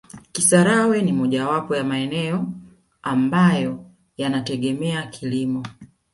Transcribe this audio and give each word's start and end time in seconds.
Kisarawe 0.31 1.01
ni 1.01 1.11
mojawapo 1.13 1.75
ya 1.75 1.83
maeneo 1.83 2.47
ambayo 3.03 3.85
yanategemea 4.17 5.07
kilimo 5.07 5.63